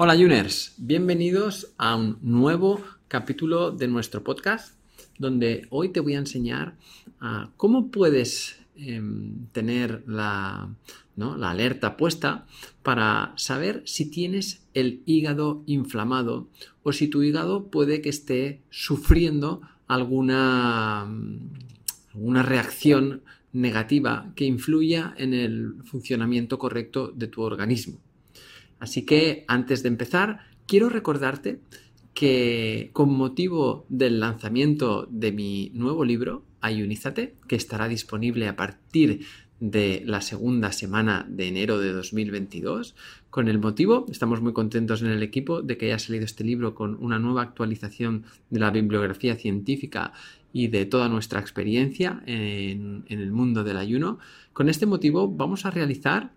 Hola 0.00 0.16
Juners, 0.16 0.74
bienvenidos 0.76 1.74
a 1.76 1.96
un 1.96 2.18
nuevo 2.22 2.80
capítulo 3.08 3.72
de 3.72 3.88
nuestro 3.88 4.22
podcast 4.22 4.76
donde 5.18 5.66
hoy 5.70 5.88
te 5.88 5.98
voy 5.98 6.14
a 6.14 6.18
enseñar 6.18 6.76
a 7.18 7.50
cómo 7.56 7.90
puedes 7.90 8.60
em, 8.76 9.46
tener 9.50 10.04
la, 10.06 10.72
la 11.16 11.50
alerta 11.50 11.96
puesta 11.96 12.46
para 12.84 13.32
saber 13.34 13.82
si 13.86 14.08
tienes 14.08 14.62
el 14.72 15.02
hígado 15.04 15.64
inflamado 15.66 16.46
o 16.84 16.92
si 16.92 17.08
tu 17.08 17.24
hígado 17.24 17.66
puede 17.66 18.00
que 18.00 18.10
esté 18.10 18.60
sufriendo 18.70 19.62
alguna, 19.88 21.08
alguna 22.14 22.42
reacción 22.44 23.22
negativa 23.52 24.30
que 24.36 24.44
influya 24.44 25.12
en 25.18 25.34
el 25.34 25.74
funcionamiento 25.82 26.56
correcto 26.56 27.08
de 27.08 27.26
tu 27.26 27.42
organismo. 27.42 27.98
Así 28.80 29.04
que 29.04 29.44
antes 29.48 29.82
de 29.82 29.88
empezar, 29.88 30.40
quiero 30.66 30.88
recordarte 30.88 31.60
que 32.14 32.90
con 32.92 33.14
motivo 33.14 33.86
del 33.88 34.20
lanzamiento 34.20 35.06
de 35.10 35.32
mi 35.32 35.70
nuevo 35.74 36.04
libro, 36.04 36.44
Ayunízate, 36.60 37.36
que 37.46 37.54
estará 37.54 37.86
disponible 37.86 38.48
a 38.48 38.56
partir 38.56 39.20
de 39.60 40.02
la 40.04 40.20
segunda 40.20 40.72
semana 40.72 41.26
de 41.28 41.48
enero 41.48 41.78
de 41.78 41.92
2022. 41.92 42.94
Con 43.30 43.48
el 43.48 43.58
motivo, 43.58 44.06
estamos 44.10 44.40
muy 44.40 44.52
contentos 44.52 45.02
en 45.02 45.08
el 45.08 45.22
equipo 45.22 45.62
de 45.62 45.76
que 45.76 45.86
haya 45.86 45.98
salido 45.98 46.24
este 46.24 46.44
libro 46.44 46.74
con 46.74 46.96
una 47.00 47.18
nueva 47.18 47.42
actualización 47.42 48.24
de 48.50 48.60
la 48.60 48.70
bibliografía 48.70 49.36
científica 49.36 50.12
y 50.52 50.68
de 50.68 50.86
toda 50.86 51.08
nuestra 51.08 51.40
experiencia 51.40 52.22
en, 52.26 53.04
en 53.08 53.20
el 53.20 53.32
mundo 53.32 53.64
del 53.64 53.76
ayuno. 53.76 54.18
Con 54.52 54.68
este 54.68 54.86
motivo 54.86 55.28
vamos 55.28 55.66
a 55.66 55.70
realizar 55.70 56.32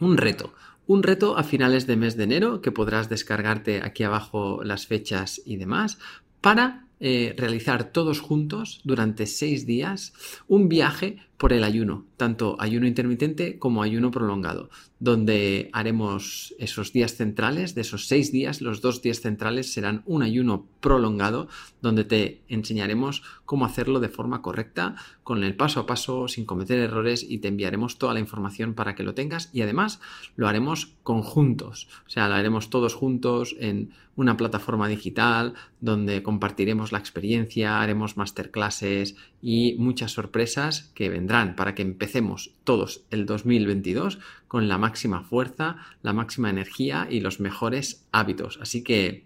un 0.00 0.16
reto, 0.16 0.52
un 0.90 1.04
reto 1.04 1.38
a 1.38 1.44
finales 1.44 1.86
de 1.86 1.94
mes 1.94 2.16
de 2.16 2.24
enero 2.24 2.62
que 2.62 2.72
podrás 2.72 3.08
descargarte 3.08 3.80
aquí 3.80 4.02
abajo 4.02 4.64
las 4.64 4.88
fechas 4.88 5.40
y 5.44 5.54
demás 5.54 5.98
para 6.40 6.88
eh, 6.98 7.32
realizar 7.38 7.92
todos 7.92 8.18
juntos 8.20 8.80
durante 8.82 9.26
seis 9.26 9.66
días 9.66 10.12
un 10.48 10.68
viaje 10.68 11.18
por 11.40 11.54
el 11.54 11.64
ayuno, 11.64 12.04
tanto 12.18 12.56
ayuno 12.58 12.86
intermitente 12.86 13.58
como 13.58 13.82
ayuno 13.82 14.10
prolongado, 14.10 14.68
donde 14.98 15.70
haremos 15.72 16.54
esos 16.58 16.92
días 16.92 17.14
centrales, 17.14 17.74
de 17.74 17.80
esos 17.80 18.08
seis 18.08 18.30
días, 18.30 18.60
los 18.60 18.82
dos 18.82 19.00
días 19.00 19.22
centrales 19.22 19.72
serán 19.72 20.02
un 20.04 20.22
ayuno 20.22 20.66
prolongado, 20.80 21.48
donde 21.80 22.04
te 22.04 22.42
enseñaremos 22.48 23.22
cómo 23.46 23.64
hacerlo 23.64 24.00
de 24.00 24.10
forma 24.10 24.42
correcta, 24.42 24.96
con 25.22 25.42
el 25.42 25.56
paso 25.56 25.80
a 25.80 25.86
paso, 25.86 26.28
sin 26.28 26.44
cometer 26.44 26.78
errores 26.78 27.24
y 27.26 27.38
te 27.38 27.48
enviaremos 27.48 27.96
toda 27.96 28.12
la 28.12 28.20
información 28.20 28.74
para 28.74 28.94
que 28.94 29.02
lo 29.02 29.14
tengas 29.14 29.48
y 29.54 29.62
además 29.62 29.98
lo 30.36 30.46
haremos 30.46 30.92
conjuntos, 31.02 31.88
o 32.06 32.10
sea, 32.10 32.28
lo 32.28 32.34
haremos 32.34 32.68
todos 32.68 32.94
juntos 32.94 33.56
en 33.58 33.92
una 34.14 34.36
plataforma 34.36 34.88
digital 34.88 35.54
donde 35.80 36.22
compartiremos 36.22 36.92
la 36.92 36.98
experiencia, 36.98 37.80
haremos 37.80 38.18
masterclasses 38.18 39.16
y 39.42 39.76
muchas 39.78 40.12
sorpresas 40.12 40.90
que 40.94 41.08
vendrán 41.08 41.56
para 41.56 41.74
que 41.74 41.82
empecemos 41.82 42.52
todos 42.64 43.04
el 43.10 43.26
2022 43.26 44.18
con 44.48 44.68
la 44.68 44.78
máxima 44.78 45.22
fuerza, 45.22 45.76
la 46.02 46.12
máxima 46.12 46.50
energía 46.50 47.06
y 47.10 47.20
los 47.20 47.40
mejores 47.40 48.06
hábitos. 48.12 48.58
Así 48.60 48.82
que 48.82 49.24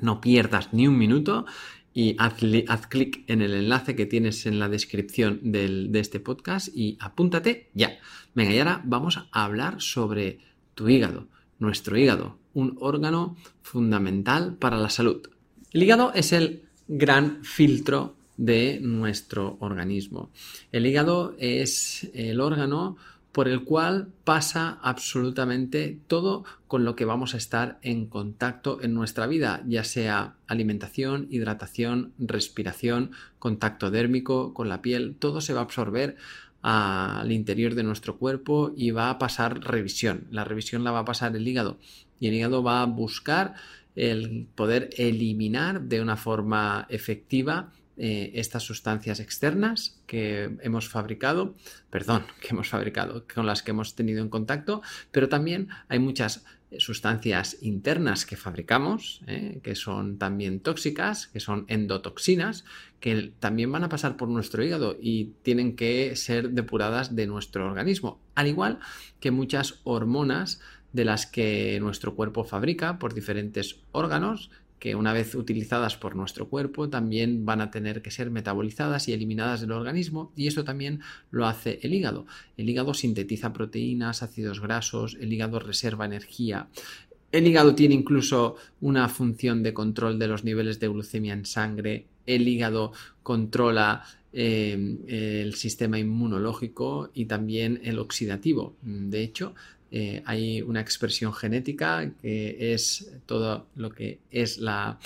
no 0.00 0.20
pierdas 0.20 0.72
ni 0.72 0.86
un 0.86 0.98
minuto 0.98 1.46
y 1.92 2.14
haz, 2.18 2.86
clic 2.86 3.24
en 3.26 3.42
el 3.42 3.52
enlace 3.52 3.96
que 3.96 4.06
tienes 4.06 4.46
en 4.46 4.58
la 4.58 4.68
descripción 4.68 5.40
de 5.42 5.90
este 5.94 6.20
podcast 6.20 6.68
y 6.74 6.96
apúntate 7.00 7.70
ya. 7.74 7.98
Venga, 8.34 8.54
y 8.54 8.58
ahora 8.58 8.80
vamos 8.84 9.16
a 9.16 9.26
hablar 9.32 9.80
sobre 9.80 10.38
tu 10.74 10.88
hígado, 10.88 11.26
nuestro 11.58 11.98
hígado, 11.98 12.38
un 12.54 12.76
órgano 12.80 13.36
fundamental 13.62 14.56
para 14.56 14.78
la 14.78 14.90
salud. 14.90 15.28
El 15.72 15.82
hígado 15.82 16.12
es 16.14 16.32
el 16.32 16.62
gran 16.86 17.44
filtro 17.44 18.16
de 18.40 18.78
nuestro 18.80 19.58
organismo. 19.60 20.30
El 20.72 20.86
hígado 20.86 21.34
es 21.38 22.10
el 22.14 22.40
órgano 22.40 22.96
por 23.32 23.48
el 23.48 23.64
cual 23.64 24.08
pasa 24.24 24.78
absolutamente 24.82 25.98
todo 26.06 26.44
con 26.66 26.86
lo 26.86 26.96
que 26.96 27.04
vamos 27.04 27.34
a 27.34 27.36
estar 27.36 27.78
en 27.82 28.06
contacto 28.06 28.82
en 28.82 28.94
nuestra 28.94 29.26
vida, 29.26 29.62
ya 29.66 29.84
sea 29.84 30.36
alimentación, 30.46 31.28
hidratación, 31.30 32.14
respiración, 32.18 33.12
contacto 33.38 33.90
dérmico 33.90 34.54
con 34.54 34.70
la 34.70 34.80
piel, 34.80 35.16
todo 35.18 35.42
se 35.42 35.52
va 35.52 35.60
a 35.60 35.64
absorber 35.64 36.16
al 36.62 37.30
interior 37.32 37.74
de 37.74 37.82
nuestro 37.82 38.16
cuerpo 38.16 38.72
y 38.74 38.90
va 38.90 39.10
a 39.10 39.18
pasar 39.18 39.60
revisión. 39.60 40.24
La 40.30 40.44
revisión 40.44 40.82
la 40.82 40.92
va 40.92 41.00
a 41.00 41.04
pasar 41.04 41.36
el 41.36 41.46
hígado 41.46 41.76
y 42.18 42.28
el 42.28 42.34
hígado 42.34 42.62
va 42.62 42.80
a 42.80 42.86
buscar 42.86 43.54
el 43.96 44.46
poder 44.54 44.88
eliminar 44.96 45.82
de 45.82 46.00
una 46.00 46.16
forma 46.16 46.86
efectiva 46.88 47.70
eh, 48.02 48.32
estas 48.40 48.62
sustancias 48.62 49.20
externas 49.20 50.00
que 50.06 50.56
hemos 50.62 50.88
fabricado, 50.88 51.54
perdón, 51.90 52.24
que 52.40 52.48
hemos 52.48 52.68
fabricado, 52.68 53.26
con 53.32 53.44
las 53.44 53.62
que 53.62 53.72
hemos 53.72 53.94
tenido 53.94 54.22
en 54.22 54.30
contacto, 54.30 54.80
pero 55.12 55.28
también 55.28 55.68
hay 55.88 55.98
muchas 55.98 56.42
sustancias 56.78 57.58
internas 57.60 58.24
que 58.24 58.36
fabricamos, 58.36 59.20
eh, 59.26 59.60
que 59.62 59.74
son 59.74 60.16
también 60.16 60.60
tóxicas, 60.60 61.26
que 61.26 61.40
son 61.40 61.66
endotoxinas, 61.68 62.64
que 63.00 63.32
también 63.38 63.70
van 63.70 63.84
a 63.84 63.90
pasar 63.90 64.16
por 64.16 64.28
nuestro 64.28 64.64
hígado 64.64 64.96
y 64.98 65.32
tienen 65.42 65.76
que 65.76 66.16
ser 66.16 66.50
depuradas 66.52 67.14
de 67.14 67.26
nuestro 67.26 67.66
organismo, 67.66 68.18
al 68.34 68.46
igual 68.46 68.78
que 69.20 69.30
muchas 69.30 69.80
hormonas 69.84 70.60
de 70.94 71.04
las 71.04 71.26
que 71.26 71.78
nuestro 71.80 72.14
cuerpo 72.14 72.44
fabrica 72.44 72.98
por 72.98 73.12
diferentes 73.12 73.80
órganos 73.92 74.50
que 74.80 74.96
una 74.96 75.12
vez 75.12 75.34
utilizadas 75.34 75.96
por 75.96 76.16
nuestro 76.16 76.48
cuerpo 76.48 76.88
también 76.88 77.44
van 77.44 77.60
a 77.60 77.70
tener 77.70 78.00
que 78.00 78.10
ser 78.10 78.30
metabolizadas 78.30 79.06
y 79.06 79.12
eliminadas 79.12 79.60
del 79.60 79.72
organismo 79.72 80.32
y 80.34 80.46
eso 80.46 80.64
también 80.64 81.00
lo 81.30 81.46
hace 81.46 81.78
el 81.82 81.94
hígado. 81.94 82.26
El 82.56 82.68
hígado 82.68 82.94
sintetiza 82.94 83.52
proteínas, 83.52 84.22
ácidos 84.22 84.60
grasos, 84.60 85.18
el 85.20 85.32
hígado 85.32 85.60
reserva 85.60 86.06
energía. 86.06 86.68
El 87.30 87.46
hígado 87.46 87.74
tiene 87.74 87.94
incluso 87.94 88.56
una 88.80 89.08
función 89.08 89.62
de 89.62 89.74
control 89.74 90.18
de 90.18 90.26
los 90.26 90.44
niveles 90.44 90.80
de 90.80 90.88
glucemia 90.88 91.34
en 91.34 91.44
sangre. 91.44 92.06
El 92.26 92.48
hígado 92.48 92.92
controla 93.22 94.02
eh, 94.32 94.96
el 95.42 95.54
sistema 95.54 95.98
inmunológico 95.98 97.10
y 97.12 97.26
también 97.26 97.80
el 97.84 97.98
oxidativo. 97.98 98.76
De 98.82 99.22
hecho, 99.22 99.54
eh, 99.92 100.22
hay 100.24 100.62
una 100.62 100.80
expresión 100.80 101.32
genética 101.32 102.12
que 102.22 102.72
es 102.74 103.12
todo 103.26 103.66
lo 103.74 103.90
que 103.90 104.20
es 104.30 104.58
la, 104.58 104.98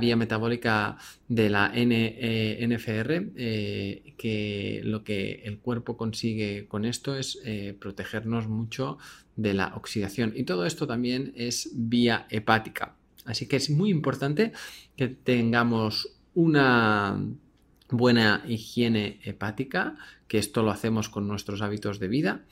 vía 0.00 0.16
metabólica 0.16 0.98
de 1.28 1.50
la 1.50 1.68
NFR, 1.68 3.30
eh, 3.36 4.14
que 4.18 4.80
lo 4.84 5.04
que 5.04 5.42
el 5.44 5.58
cuerpo 5.58 5.96
consigue 5.96 6.66
con 6.66 6.84
esto 6.84 7.16
es 7.16 7.38
eh, 7.44 7.76
protegernos 7.78 8.48
mucho 8.48 8.98
de 9.36 9.54
la 9.54 9.74
oxidación. 9.76 10.32
Y 10.34 10.42
todo 10.44 10.66
esto 10.66 10.86
también 10.86 11.32
es 11.36 11.70
vía 11.72 12.26
hepática. 12.28 12.96
Así 13.24 13.46
que 13.46 13.56
es 13.56 13.70
muy 13.70 13.90
importante 13.90 14.52
que 14.96 15.08
tengamos 15.08 16.08
una 16.34 17.22
buena 17.88 18.42
higiene 18.48 19.20
hepática, 19.22 19.96
que 20.26 20.38
esto 20.38 20.62
lo 20.62 20.72
hacemos 20.72 21.08
con 21.08 21.28
nuestros 21.28 21.62
hábitos 21.62 22.00
de 22.00 22.08
vida 22.08 22.44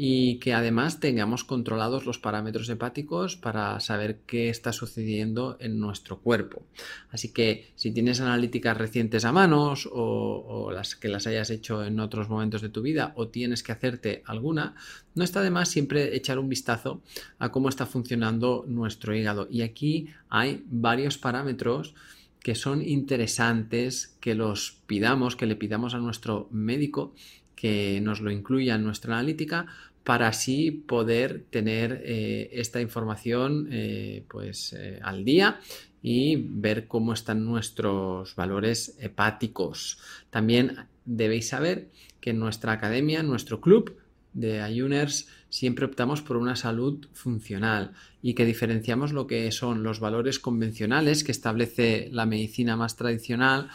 y 0.00 0.38
que 0.38 0.54
además 0.54 1.00
tengamos 1.00 1.42
controlados 1.42 2.06
los 2.06 2.18
parámetros 2.18 2.68
hepáticos 2.68 3.34
para 3.34 3.80
saber 3.80 4.20
qué 4.26 4.48
está 4.48 4.72
sucediendo 4.72 5.56
en 5.58 5.80
nuestro 5.80 6.20
cuerpo. 6.20 6.62
Así 7.10 7.32
que 7.32 7.72
si 7.74 7.90
tienes 7.90 8.20
analíticas 8.20 8.76
recientes 8.76 9.24
a 9.24 9.32
manos 9.32 9.88
o, 9.90 10.70
las 10.72 10.94
que 10.94 11.08
las 11.08 11.26
hayas 11.26 11.50
hecho 11.50 11.84
en 11.84 11.98
otros 11.98 12.28
momentos 12.28 12.62
de 12.62 12.68
tu 12.68 12.82
vida 12.82 13.12
o 13.16 13.28
tienes 13.28 13.64
que 13.64 13.72
hacerte 13.72 14.22
alguna, 14.24 14.76
no 15.16 15.24
está 15.24 15.42
de 15.42 15.50
más 15.50 15.68
siempre 15.68 16.14
echar 16.14 16.38
un 16.38 16.48
vistazo 16.48 17.02
a 17.40 17.50
cómo 17.50 17.68
está 17.68 17.84
funcionando 17.84 18.64
nuestro 18.68 19.16
hígado. 19.16 19.48
Y 19.50 19.62
aquí 19.62 20.10
hay 20.28 20.62
varios 20.70 21.18
parámetros 21.18 21.94
que 22.40 22.54
son 22.54 22.82
interesantes 22.82 24.16
que 24.20 24.34
los 24.34 24.78
pidamos, 24.86 25.34
que 25.34 25.46
le 25.46 25.56
pidamos 25.56 25.94
a 25.94 25.98
nuestro 25.98 26.48
médico 26.52 27.14
que 27.58 28.00
nos 28.00 28.20
lo 28.20 28.30
incluya 28.30 28.76
en 28.76 28.84
nuestra 28.84 29.14
analítica 29.14 29.66
para 30.04 30.28
así 30.28 30.70
poder 30.70 31.44
tener 31.50 32.02
eh, 32.04 32.50
esta 32.52 32.80
información 32.80 33.68
eh, 33.72 34.24
pues 34.28 34.72
eh, 34.74 35.00
al 35.02 35.24
día 35.24 35.58
y 36.00 36.36
ver 36.36 36.86
cómo 36.86 37.12
están 37.12 37.44
nuestros 37.44 38.36
valores 38.36 38.96
hepáticos. 39.00 39.98
También 40.30 40.86
debéis 41.04 41.48
saber 41.48 41.88
que 42.20 42.30
en 42.30 42.38
nuestra 42.38 42.70
academia, 42.70 43.20
en 43.20 43.26
nuestro 43.26 43.60
club 43.60 43.96
de 44.34 44.60
Ayuners, 44.62 45.28
siempre 45.48 45.84
optamos 45.84 46.22
por 46.22 46.36
una 46.36 46.54
salud 46.54 47.06
funcional 47.12 47.90
y 48.22 48.34
que 48.34 48.44
diferenciamos 48.44 49.12
lo 49.12 49.26
que 49.26 49.50
son 49.50 49.82
los 49.82 49.98
valores 49.98 50.38
convencionales 50.38 51.24
que 51.24 51.32
establece 51.32 52.08
la 52.12 52.24
medicina 52.24 52.76
más 52.76 52.94
tradicional 52.94 53.68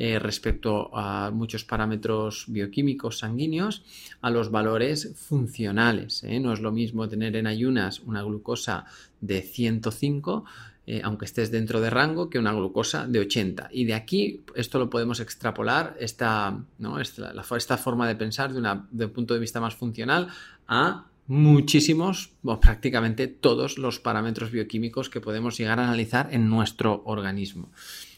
eh, 0.00 0.20
respecto 0.20 0.96
a 0.96 1.32
muchos 1.32 1.64
parámetros 1.64 2.44
bioquímicos 2.46 3.18
sanguíneos 3.18 3.82
a 4.20 4.30
los 4.30 4.52
valores 4.52 5.12
funcionales. 5.16 6.22
¿eh? 6.22 6.38
No 6.38 6.52
es 6.52 6.60
lo 6.60 6.70
mismo 6.70 7.08
tener 7.08 7.34
en 7.34 7.48
ayunas 7.48 7.98
una 8.00 8.22
glucosa 8.22 8.84
de 9.20 9.42
105 9.42 10.44
eh, 10.90 11.02
aunque 11.04 11.26
estés 11.26 11.50
dentro 11.50 11.82
de 11.82 11.90
rango, 11.90 12.30
que 12.30 12.38
una 12.38 12.52
glucosa 12.52 13.06
de 13.06 13.18
80. 13.18 13.68
Y 13.72 13.84
de 13.84 13.92
aquí, 13.92 14.40
esto 14.54 14.78
lo 14.78 14.88
podemos 14.88 15.20
extrapolar, 15.20 15.94
esta, 16.00 16.58
¿no? 16.78 16.98
esta, 16.98 17.34
esta 17.56 17.76
forma 17.76 18.08
de 18.08 18.14
pensar 18.16 18.54
de, 18.54 18.58
una, 18.58 18.86
de 18.90 19.04
un 19.04 19.10
punto 19.10 19.34
de 19.34 19.40
vista 19.40 19.60
más 19.60 19.74
funcional 19.74 20.28
a 20.66 21.04
muchísimos, 21.26 22.32
o 22.42 22.58
prácticamente 22.58 23.26
todos 23.26 23.76
los 23.76 23.98
parámetros 23.98 24.50
bioquímicos 24.50 25.10
que 25.10 25.20
podemos 25.20 25.58
llegar 25.58 25.78
a 25.78 25.84
analizar 25.84 26.28
en 26.32 26.48
nuestro 26.48 27.02
organismo. 27.04 27.68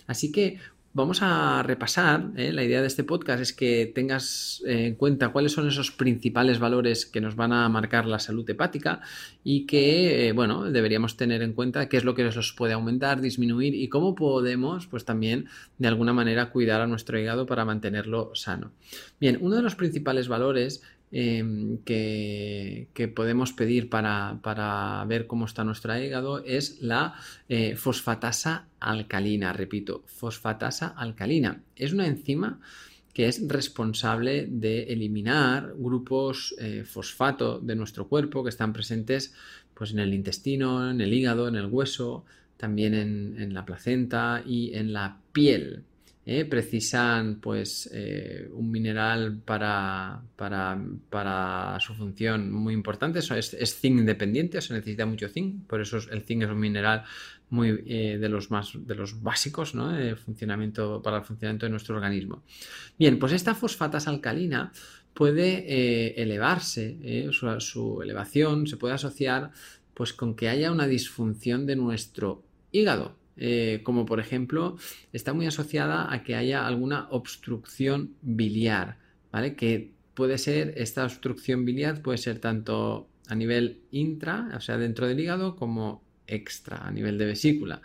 Así 0.06 0.30
que 0.30 0.58
Vamos 0.92 1.22
a 1.22 1.62
repasar, 1.62 2.32
¿eh? 2.34 2.52
la 2.52 2.64
idea 2.64 2.80
de 2.80 2.88
este 2.88 3.04
podcast 3.04 3.40
es 3.40 3.52
que 3.52 3.92
tengas 3.94 4.60
eh, 4.66 4.86
en 4.86 4.96
cuenta 4.96 5.28
cuáles 5.28 5.52
son 5.52 5.68
esos 5.68 5.92
principales 5.92 6.58
valores 6.58 7.06
que 7.06 7.20
nos 7.20 7.36
van 7.36 7.52
a 7.52 7.68
marcar 7.68 8.06
la 8.06 8.18
salud 8.18 8.48
hepática 8.50 9.00
y 9.44 9.66
que, 9.66 10.26
eh, 10.26 10.32
bueno, 10.32 10.64
deberíamos 10.64 11.16
tener 11.16 11.42
en 11.42 11.52
cuenta 11.52 11.88
qué 11.88 11.96
es 11.96 12.02
lo 12.02 12.16
que 12.16 12.24
nos 12.24 12.52
puede 12.54 12.72
aumentar, 12.72 13.20
disminuir 13.20 13.72
y 13.72 13.88
cómo 13.88 14.16
podemos, 14.16 14.88
pues 14.88 15.04
también, 15.04 15.46
de 15.78 15.86
alguna 15.86 16.12
manera, 16.12 16.50
cuidar 16.50 16.80
a 16.80 16.88
nuestro 16.88 17.20
hígado 17.20 17.46
para 17.46 17.64
mantenerlo 17.64 18.32
sano. 18.34 18.72
Bien, 19.20 19.38
uno 19.40 19.54
de 19.54 19.62
los 19.62 19.76
principales 19.76 20.26
valores 20.26 20.82
Em, 21.12 21.78
que, 21.78 22.86
podemos 23.16 23.52
pedir 23.52 23.90
para, 23.90 25.04
ver 25.08 25.26
cómo 25.26 25.44
está 25.44 25.64
nuestro 25.64 25.98
hígado 25.98 26.38
es 26.44 26.80
la 26.80 27.14
eh, 27.48 27.74
fosfatasa 27.74 28.68
alcalina. 28.78 29.52
Repito, 29.52 30.04
fosfatasa 30.06 30.86
alcalina. 30.88 31.62
Es 31.74 31.92
una 31.92 32.06
enzima 32.06 32.60
que 33.12 33.26
es 33.26 33.48
responsable 33.48 34.46
de 34.48 34.84
eliminar 34.84 35.74
grupos 35.76 36.54
eh, 36.60 36.84
fosfato 36.84 37.58
de 37.58 37.74
nuestro 37.74 38.06
cuerpo 38.06 38.44
que 38.44 38.50
están 38.50 38.72
presentes 38.72 39.34
pues, 39.74 39.90
en 39.90 39.98
el 39.98 40.14
intestino, 40.14 40.88
en 40.88 41.00
el 41.00 41.12
hígado, 41.12 41.48
en 41.48 41.56
el 41.56 41.66
hueso, 41.66 42.24
también 42.56 42.94
en 42.94 43.54
la 43.54 43.64
placenta 43.64 44.44
y 44.46 44.74
en 44.74 44.92
la 44.92 45.16
piel. 45.32 45.84
¿Eh? 46.30 46.44
precisan 46.44 47.40
pues 47.40 47.90
eh, 47.92 48.48
un 48.52 48.70
mineral 48.70 49.40
para, 49.44 50.22
para, 50.36 51.80
su 51.80 51.92
función 51.94 52.52
muy 52.52 52.72
importante. 52.72 53.18
Eso 53.18 53.34
es, 53.34 53.80
zinc 53.80 54.02
dependiente, 54.02 54.60
se 54.60 54.72
necesita 54.72 55.06
mucho 55.06 55.28
zinc, 55.28 55.66
por 55.66 55.80
eso 55.80 55.98
el 56.08 56.22
zinc 56.22 56.44
es 56.44 56.48
un 56.48 56.60
mineral 56.60 57.02
muy 57.48 57.82
eh, 57.84 58.16
de 58.20 58.28
los 58.28 58.52
más 58.52 58.70
de 58.74 58.94
los 58.94 59.20
básicos 59.20 59.74
¿no? 59.74 59.92
funcionamiento, 60.24 61.02
para 61.02 61.16
el 61.18 61.24
funcionamiento 61.24 61.66
de 61.66 61.70
nuestro 61.70 61.96
organismo. 61.96 62.44
Bien, 62.96 63.18
pues 63.18 63.32
esta 63.32 63.56
fosfatasa 63.56 64.10
alcalina 64.10 64.70
puede 65.12 66.22
elevarse, 66.22 67.28
su, 67.32 67.58
su 67.58 68.02
elevación 68.02 68.68
se 68.68 68.76
puede 68.76 68.94
asociar 68.94 69.50
pues 69.94 70.12
con 70.12 70.36
que 70.36 70.48
haya 70.48 70.70
una 70.70 70.86
disfunción 70.86 71.66
de 71.66 71.74
nuestro 71.74 72.44
hígado. 72.70 73.19
Eh, 73.42 73.80
como 73.84 74.04
por 74.04 74.20
ejemplo 74.20 74.76
está 75.14 75.32
muy 75.32 75.46
asociada 75.46 76.12
a 76.12 76.22
que 76.22 76.36
haya 76.36 76.66
alguna 76.66 77.08
obstrucción 77.08 78.14
biliar, 78.20 78.98
¿vale? 79.32 79.56
Que 79.56 79.92
puede 80.12 80.36
ser, 80.36 80.74
esta 80.76 81.04
obstrucción 81.04 81.64
biliar 81.64 82.02
puede 82.02 82.18
ser 82.18 82.38
tanto 82.38 83.08
a 83.28 83.34
nivel 83.34 83.80
intra, 83.92 84.50
o 84.54 84.60
sea, 84.60 84.76
dentro 84.76 85.06
del 85.06 85.18
hígado, 85.18 85.56
como 85.56 86.02
extra, 86.26 86.86
a 86.86 86.90
nivel 86.90 87.16
de 87.16 87.26
vesícula. 87.26 87.80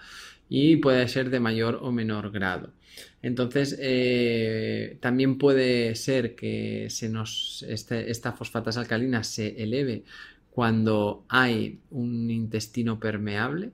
Y 0.50 0.76
puede 0.78 1.08
ser 1.08 1.30
de 1.30 1.40
mayor 1.40 1.80
o 1.82 1.92
menor 1.94 2.32
grado. 2.32 2.74
Entonces, 3.22 3.78
eh, 3.80 4.98
también 5.02 5.38
puede 5.38 5.96
ser 5.96 6.36
que 6.36 6.88
se 6.90 7.08
nos, 7.10 7.64
este, 7.68 8.12
esta 8.12 8.34
fosfatasa 8.34 8.82
alcalina 8.82 9.24
se 9.24 9.62
eleve 9.64 10.04
cuando 10.52 11.26
hay 11.30 11.80
un 11.92 12.30
intestino 12.30 13.00
permeable, 13.00 13.72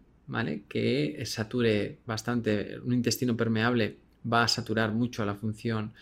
que 0.67 1.23
sature 1.25 1.97
bastante, 2.05 2.79
un 2.79 2.93
intestino 2.93 3.35
permeable 3.35 3.97
va 4.31 4.43
a 4.43 4.47
saturar 4.47 4.91
mucho 4.91 5.25
la 5.25 5.35
función 5.35 5.93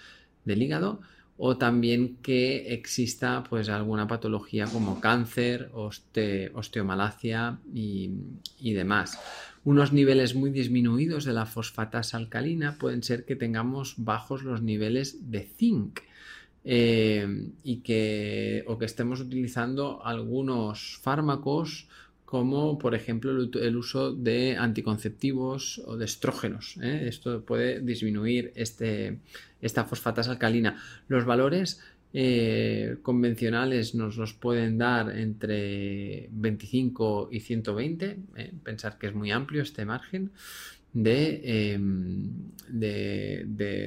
del 0.45 0.61
hígado 0.61 0.99
o 1.41 1.57
también 1.57 2.17
que 2.21 2.73
exista 2.73 3.43
pues 3.49 3.69
alguna 3.69 4.07
patología 4.07 4.65
como 4.65 4.99
cáncer, 4.99 5.71
osteomalacia 5.73 7.59
y, 7.73 8.11
demás. 8.73 9.17
Unos 9.63 9.93
niveles 9.93 10.35
muy 10.35 10.49
disminuidos 10.49 11.23
de 11.23 11.31
la 11.31 11.45
fosfatasa 11.45 12.17
alcalina 12.17 12.77
pueden 12.77 13.03
ser 13.03 13.23
que 13.23 13.37
tengamos 13.37 13.95
bajos 13.97 14.43
los 14.43 14.61
niveles 14.61 15.31
de 15.31 15.43
zinc. 15.57 16.01
Eh, 16.65 17.51
y 17.63 17.77
que, 17.77 18.65
o 18.67 18.77
que 18.77 18.83
estemos 18.83 19.21
utilizando 19.21 20.05
algunos 20.05 20.99
fármacos 21.01 21.87
como 22.29 22.77
por 22.77 22.93
ejemplo 22.93 23.31
el 23.31 23.75
uso 23.75 24.13
de 24.13 24.55
anticonceptivos 24.55 25.81
o 25.87 25.97
de 25.97 26.05
estrógenos. 26.05 26.77
¿eh? 26.79 27.05
Esto 27.07 27.43
puede 27.43 27.79
disminuir 27.79 28.51
este, 28.53 29.17
esta 29.59 29.85
fosfatasa 29.85 30.29
alcalina. 30.29 30.79
Los 31.07 31.25
valores 31.25 31.81
eh, 32.13 32.97
convencionales 33.01 33.95
nos 33.95 34.15
los 34.15 34.35
pueden 34.35 34.77
dar 34.77 35.17
entre 35.17 36.29
25 36.31 37.29
y 37.31 37.39
120. 37.39 38.17
¿eh? 38.35 38.53
Pensar 38.63 38.99
que 38.99 39.07
es 39.07 39.15
muy 39.15 39.31
amplio 39.31 39.63
este 39.63 39.83
margen. 39.85 40.29
De, 40.93 41.73
em, 41.73 42.29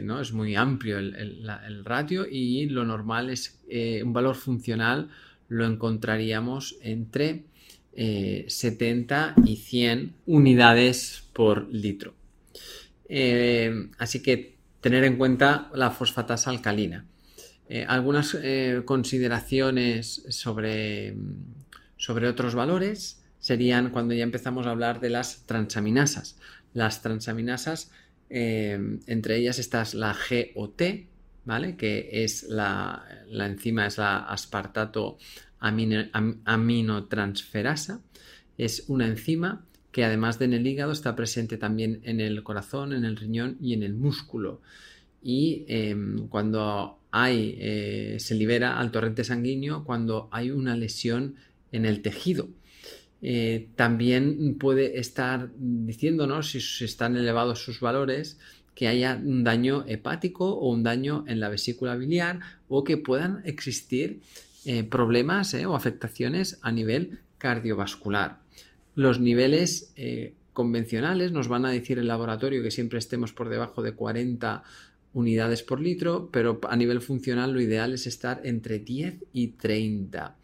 ¿no? 0.05 0.21
es 0.21 0.33
muy 0.33 0.57
amplio 0.57 0.99
el, 0.99 1.15
el, 1.15 1.85
ratio 1.85 2.27
y 2.29 2.67
lo 2.67 2.85
normal 2.85 3.31
es 3.31 3.61
un 4.05 4.13
valor 4.13 4.35
funcional 4.35 5.11
lo 5.49 5.67
encontraríamos 5.67 6.77
entre 6.81 7.45
70 7.95 9.35
eh, 9.37 9.41
y 9.45 9.57
100 9.57 10.15
unidades 10.27 11.25
por 11.33 11.69
litro. 11.73 12.15
Eh, 13.09 13.91
así 13.99 14.23
que 14.23 14.57
tener 14.81 15.05
en 15.05 15.17
cuenta 15.17 15.71
la 15.75 15.91
fosfatasa 15.91 16.51
alcalina. 16.51 17.07
Eh, 17.69 17.85
algunas 17.87 18.37
consideraciones 18.85 20.25
sobre, 20.29 21.15
sobre 21.97 22.29
otros 22.29 22.55
valores 22.55 23.23
serían 23.39 23.91
cuando 23.91 24.15
ya 24.15 24.25
empezamos 24.25 24.67
a 24.67 24.71
hablar 24.71 25.01
de 25.01 25.11
las 25.11 25.47
transaminasas. 25.47 26.39
Las 26.75 27.03
transaminasas, 27.03 27.91
entre 28.29 29.37
ellas 29.37 29.59
está 29.59 29.85
la 29.95 30.17
GOT, 30.55 30.83
¿vale? 31.45 31.77
Que 31.77 32.25
es 32.25 32.45
la, 32.45 33.05
la 33.29 33.47
enzima, 33.47 33.87
es 33.87 33.99
la 33.99 34.19
aspartato 34.21 35.19
aminotransferasa. 35.63 38.01
Es 38.59 38.85
una 38.89 39.07
enzima 39.07 39.65
que 39.93 40.05
además 40.05 40.39
de 40.39 40.47
en 40.47 40.55
el 40.55 40.67
hígado 40.67 40.93
está 40.93 41.15
presente 41.15 41.59
también 41.59 42.01
en 42.05 42.21
el 42.21 42.43
corazón, 42.43 42.93
en 42.93 43.05
el 43.05 43.17
riñón 43.17 43.59
y 43.61 43.75
en 43.75 43.83
el 43.83 43.95
músculo. 43.95 44.61
Y 45.23 45.65
em, 45.69 46.29
cuando 46.29 46.99
hay, 47.11 47.57
eh, 47.59 48.17
se 48.19 48.35
libera 48.35 48.81
al 48.81 48.91
torrente 48.91 49.23
sanguíneo 49.23 49.85
cuando 49.85 50.29
hay 50.33 50.51
una 50.51 50.77
lesión 50.77 51.37
en 51.71 51.85
el 51.85 52.03
tejido. 52.03 52.49
Eh, 53.21 53.69
también 53.77 54.57
puede 54.59 54.99
estar 54.99 55.51
diciéndonos, 55.57 56.51
si 56.51 56.85
están 56.85 57.17
elevados 57.17 57.63
sus 57.63 57.79
valores, 57.79 58.39
que 58.75 58.89
haya 58.89 59.21
un 59.23 59.45
daño 59.45 59.85
hepático 59.87 60.55
o 60.55 60.71
un 60.71 60.83
daño 60.83 61.25
en 61.29 61.39
la 61.39 61.49
vesícula 61.49 61.97
biliar 61.97 62.41
o 62.69 62.85
que 62.85 62.97
puedan 62.97 63.43
existir 63.45 64.23
eh, 64.65 64.85
problemas 64.85 65.55
eh, 65.55 65.67
o 65.67 65.75
afectaciones 65.75 66.59
a 66.63 66.71
nivel 66.71 67.19
cardiovascular. 67.39 68.39
Los 68.95 69.19
niveles 69.19 69.93
eh, 69.97 70.35
convencionales 70.53 71.33
nos 71.33 71.49
van 71.49 71.65
a 71.67 71.71
decir 71.71 71.99
el 71.99 72.07
laboratorio 72.07 72.63
que 72.63 72.71
siempre 72.71 73.01
estemos 73.01 73.33
por 73.33 73.49
debajo 73.49 73.83
de 73.83 73.93
40 73.93 74.63
unidades 75.15 75.65
por 75.65 75.81
litro, 75.81 76.29
pero 76.33 76.61
a 76.69 76.77
nivel 76.77 77.01
funcional 77.01 77.53
lo 77.53 77.61
ideal 77.61 77.93
es 77.93 78.07
estar 78.07 78.41
entre 78.45 78.79
10 78.79 79.25
y 79.33 79.49
30. 79.49 80.37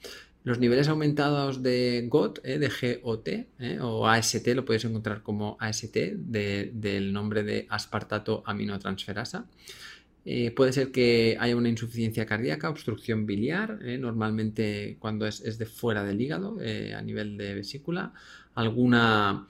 Los 0.42 0.58
niveles 0.58 0.88
aumentados 0.88 1.62
de 1.62 2.06
GOT, 2.08 2.42
de 2.42 3.00
GOT 3.02 3.28
o 3.80 4.08
AST, 4.08 4.46
lo 4.48 4.64
podéis 4.64 4.84
encontrar 4.84 5.22
como 5.22 5.56
AST 5.60 5.96
del 5.96 7.12
nombre 7.12 7.44
de 7.44 7.66
aspartato 7.68 8.42
aminotransferasa. 8.46 9.46
Eh, 10.30 10.50
puede 10.50 10.75
ser 10.75 10.92
que 10.92 11.38
haya 11.40 11.56
una 11.56 11.70
insuficiencia 11.70 12.26
cardíaca, 12.26 12.68
obstrucción 12.68 13.25
biliar, 13.25 13.78
eh, 13.82 13.97
normalmente 13.97 14.99
cuando 14.99 15.26
es, 15.26 15.40
de 15.58 15.64
fuera 15.64 16.04
del 16.04 16.20
hígado, 16.20 16.61
eh, 16.61 16.92
a 16.92 17.00
nivel 17.00 17.38
de 17.38 17.54
vesícula, 17.54 18.12
alguna 18.54 19.49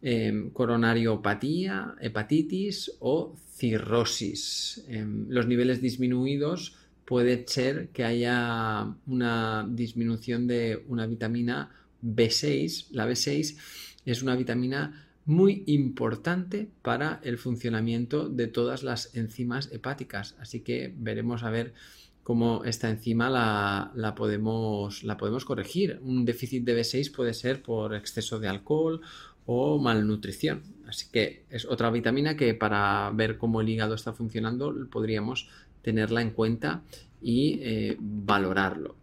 em, 0.00 0.50
coronariopatía, 0.50 1.96
hepatitis 2.00 2.92
o 3.00 3.34
cirrosis. 3.56 4.84
Em, 4.86 5.26
los 5.28 5.48
niveles 5.48 5.82
disminuidos 5.82 6.76
puede 7.04 7.44
ser 7.48 7.88
que 7.88 8.04
haya 8.04 8.94
una 9.08 9.66
disminución 9.68 10.46
de 10.46 10.84
una 10.86 11.06
vitamina 11.06 11.68
B6. 12.00 12.90
La 12.92 13.08
B6 13.08 13.56
es 14.06 14.22
una 14.22 14.36
vitamina 14.36 15.11
muy 15.24 15.62
importante 15.66 16.68
para 16.82 17.20
el 17.22 17.38
funcionamiento 17.38 18.28
de 18.28 18.48
todas 18.48 18.82
las 18.82 19.14
enzimas 19.14 19.70
hepáticas. 19.72 20.34
Así 20.40 20.60
que 20.60 20.92
veremos 20.96 21.42
a 21.42 21.50
ver 21.50 21.74
cómo 22.22 22.64
esta 22.64 22.90
enzima 22.90 23.30
la, 23.30 24.14
podemos, 24.14 25.04
la 25.04 25.16
podemos 25.16 25.44
corregir. 25.44 26.00
Un 26.02 26.24
déficit 26.24 26.64
de 26.64 26.80
B6 26.80 27.12
puede 27.12 27.34
ser 27.34 27.62
por 27.62 27.94
exceso 27.94 28.38
de 28.40 28.48
alcohol 28.48 29.00
o 29.46 29.78
malnutrición. 29.78 30.62
Así 30.86 31.06
que 31.10 31.44
es 31.50 31.64
otra 31.64 31.90
vitamina 31.90 32.36
que 32.36 32.54
para 32.54 33.10
ver 33.14 33.38
cómo 33.38 33.60
el 33.60 33.68
hígado 33.68 33.94
está 33.94 34.12
funcionando 34.12 34.74
podríamos 34.90 35.48
tenerla 35.82 36.22
en 36.22 36.30
cuenta 36.30 36.82
y 37.20 37.60
eh, 37.62 37.96
valorarlo. 38.00 38.96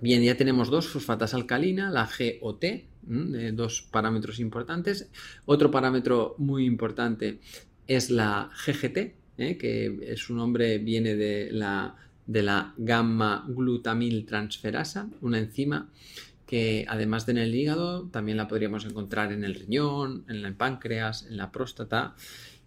Bien, 0.00 0.22
ya 0.22 0.36
tenemos 0.36 0.70
dos 0.70 0.88
fosfatas 0.88 1.34
alcalina, 1.34 1.90
la 1.90 2.08
GOT, 2.08 2.64
dos 3.02 3.82
parámetros 3.90 4.40
importantes. 4.40 5.08
Otro 5.46 5.70
parámetro 5.70 6.34
muy 6.38 6.64
importante 6.64 7.40
es 7.86 8.10
la 8.10 8.50
GGT, 8.64 8.96
¿eh? 9.38 9.56
que 9.58 10.14
su 10.16 10.34
nombre 10.34 10.78
viene 10.78 11.16
de 11.16 11.50
la, 11.52 11.96
de 12.26 12.42
la 12.42 12.74
gamma 12.76 13.44
glutamil 13.48 14.26
transferasa, 14.26 15.08
una 15.20 15.38
enzima 15.38 15.88
que 16.46 16.84
además 16.88 17.26
de 17.26 17.32
en 17.32 17.38
el 17.38 17.54
hígado, 17.54 18.08
también 18.08 18.36
la 18.36 18.48
podríamos 18.48 18.84
encontrar 18.84 19.30
en 19.30 19.44
el 19.44 19.54
riñón, 19.54 20.24
en 20.28 20.44
el 20.44 20.54
páncreas, 20.54 21.26
en 21.26 21.36
la 21.36 21.52
próstata 21.52 22.16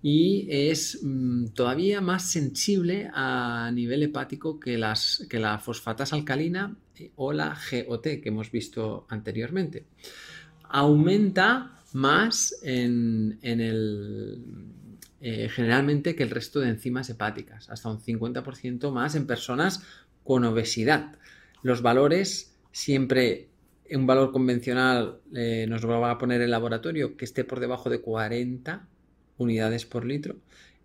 y 0.06 0.48
es 0.50 1.00
mm, 1.02 1.48
todavía 1.56 2.02
más 2.02 2.30
sensible 2.30 3.10
a 3.14 3.72
nivel 3.74 4.04
hepático 4.04 4.60
que, 4.60 4.78
las, 4.78 5.26
que 5.30 5.40
la 5.40 5.58
fosfatasa 5.60 6.18
alcalina 6.18 6.76
eh, 6.98 7.14
o 7.16 7.32
la 7.32 7.58
GOT 7.72 8.04
que 8.04 8.22
hemos 8.26 8.52
visto 8.52 9.08
anteriormente. 9.10 9.86
Aumenta 10.64 11.80
más 11.94 12.54
en, 12.64 13.40
el, 13.42 14.44
eh, 15.22 15.48
generalmente 15.50 16.16
que 16.18 16.24
el 16.24 16.32
resto 16.32 16.60
de 16.60 16.70
enzimas 16.70 17.10
hepáticas, 17.10 17.70
hasta 17.70 17.90
un 17.90 18.02
50% 18.02 18.92
más 18.92 19.16
en 19.16 19.26
personas 19.26 19.84
con 20.26 20.44
obesidad. 20.44 21.16
Los 21.62 21.82
valores 21.82 22.58
siempre 22.74 23.48
un 23.90 24.08
valor 24.08 24.34
convencional 24.34 25.20
eh, 25.34 25.66
nos 25.70 25.88
va 25.88 26.12
a 26.12 26.18
poner 26.18 26.42
el 26.42 26.52
laboratorio 26.52 27.16
que 27.16 27.24
esté 27.24 27.46
por 27.46 27.62
debajo 27.62 27.90
de 27.90 28.02
40 28.02 28.90
unidades 29.44 29.86
por 29.86 30.06
litro. 30.06 30.38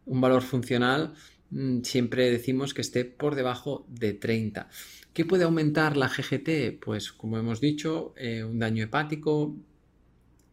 Un 0.07 0.21
valor 0.21 0.43
funcional 0.43 1.15
mm, 1.51 1.83
siempre 1.83 2.31
decimos 2.31 2.75
que 2.75 2.83
esté 2.83 3.05
por 3.05 3.35
debajo 3.35 3.87
de 3.89 4.15
30. 4.15 4.69
¿Qué 5.13 5.25
puede 5.25 5.45
aumentar 5.45 5.97
la 5.97 6.09
GGT? 6.09 6.81
Pues 6.81 7.13
como 7.13 7.39
hemos 7.39 7.61
dicho, 7.61 8.15
eh, 8.17 8.45
un 8.45 8.59
daño 8.59 8.85
hepático, 8.85 9.57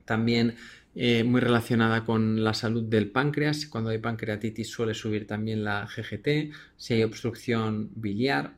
también 0.06 0.56
eh, 0.96 1.24
muy 1.24 1.42
relacionada 1.42 2.06
con 2.06 2.44
la 2.44 2.54
salud 2.54 2.84
del 2.84 3.12
páncreas. 3.12 3.66
Cuando 3.68 3.90
hay 3.90 3.98
pancreatitis 3.98 4.70
suele 4.70 4.94
subir 4.94 5.28
también 5.28 5.64
la 5.64 5.88
GGT. 5.88 6.54
Si 6.78 6.94
hay 6.94 7.04
obstrucción 7.04 7.92
biliar 7.96 8.56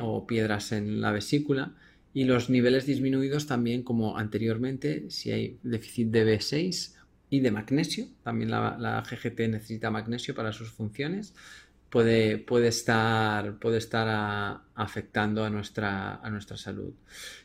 o 0.00 0.26
piedras 0.26 0.72
en 0.72 1.00
la 1.00 1.12
vesícula 1.12 1.76
y 2.12 2.24
los 2.24 2.50
niveles 2.50 2.86
disminuidos 2.86 3.46
también 3.46 3.82
como 3.82 4.16
anteriormente 4.16 5.10
si 5.10 5.30
hay 5.30 5.58
déficit 5.62 6.08
de 6.08 6.26
B6 6.26 6.94
y 7.30 7.40
de 7.40 7.52
magnesio, 7.52 8.06
también 8.24 8.50
la, 8.50 9.02
GGT 9.08 9.48
necesita 9.48 9.90
magnesio 9.90 10.34
para 10.34 10.52
sus 10.52 10.70
funciones, 10.70 11.34
puede, 11.88 12.38
puede 12.38 12.68
estar, 12.68 13.58
puede 13.58 13.78
estar 13.78 14.60
afectando 14.74 15.44
a 15.44 15.50
nuestra, 15.50 16.16
a 16.16 16.28
nuestra 16.28 16.56
salud. 16.56 16.92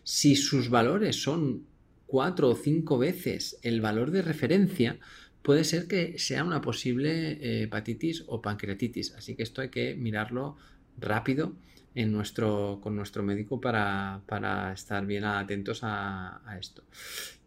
Si 0.04 0.36
sus 0.36 0.70
valores 0.70 1.22
son 1.22 1.68
cuatro 2.08 2.50
o 2.50 2.56
cinco 2.56 2.98
veces 2.98 3.58
el 3.62 3.80
valor 3.80 4.10
de 4.10 4.24
referencia, 4.24 5.00
puede 5.44 5.64
ser 5.64 5.88
que 5.88 6.18
sea 6.18 6.44
una 6.44 6.62
posible 6.62 7.34
eh, 7.34 7.64
hepatitis 7.64 8.24
o 8.28 8.42
pancreatitis. 8.42 9.14
Así 9.14 9.36
que 9.36 9.44
esto 9.44 9.62
hay 9.62 9.70
que 9.70 9.96
mirarlo 9.96 10.58
rápido 10.98 11.54
en 11.96 12.12
nuestro, 12.12 12.80
con 12.84 12.96
nuestro 12.96 13.24
médico 13.24 13.60
para, 13.60 14.22
estar 14.74 15.06
bien 15.06 15.24
atentos 15.24 15.80
a, 15.82 16.42
esto. 16.60 16.84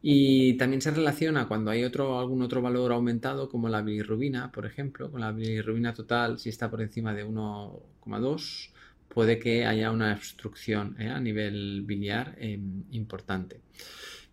Y 0.02 0.54
también 0.54 0.80
se 0.80 0.90
relaciona 0.90 1.46
cuando 1.46 1.70
hay 1.70 1.84
otro, 1.84 2.18
algún 2.18 2.42
otro 2.42 2.62
valor 2.62 2.92
aumentado, 2.92 3.48
como 3.48 3.68
la 3.68 3.82
bilirrubina, 3.82 4.50
por 4.50 4.64
ejemplo, 4.64 5.10
con 5.10 5.20
la 5.20 5.32
bilirrubina 5.32 5.92
total, 5.92 6.38
si 6.38 6.48
está 6.48 6.70
por 6.70 6.80
encima 6.80 7.14
de 7.14 7.26
1,2, 7.26 8.70
puede 9.08 9.38
que 9.38 9.66
haya 9.66 9.90
una 9.90 10.12
obstrucción 10.14 10.96
¿eh? 10.98 11.08
a 11.08 11.20
nivel 11.20 11.82
biliar 11.82 12.34
em, 12.38 12.84
importante. 12.90 13.60